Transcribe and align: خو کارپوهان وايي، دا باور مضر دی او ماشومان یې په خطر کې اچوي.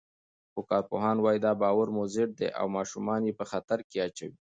خو 0.53 0.61
کارپوهان 0.71 1.17
وايي، 1.21 1.39
دا 1.45 1.51
باور 1.61 1.87
مضر 1.99 2.27
دی 2.39 2.47
او 2.59 2.65
ماشومان 2.77 3.21
یې 3.27 3.33
په 3.39 3.45
خطر 3.51 3.79
کې 3.89 3.97
اچوي. 4.07 4.37